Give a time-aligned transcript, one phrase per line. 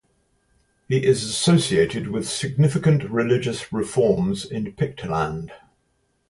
[0.87, 5.51] He is associated with significant religious reforms in Pictland.